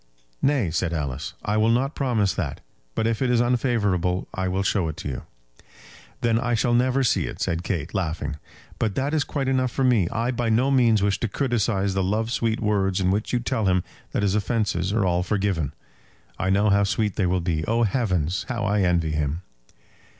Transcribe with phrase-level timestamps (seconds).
[0.41, 2.61] "Nay," said Alice; "I will not promise that.
[2.95, 5.25] But if it is unfavourable I will show it you."
[6.21, 8.37] "Then I shall never see it," said Kate, laughing.
[8.79, 10.09] "But that is quite enough for me.
[10.09, 13.67] I by no means wish to criticise the love sweet words in which you tell
[13.67, 15.71] him that his offences are all forgiven.
[16.39, 17.63] I know how sweet they will be.
[17.67, 18.47] Oh, heavens!
[18.49, 19.43] how I envy him!"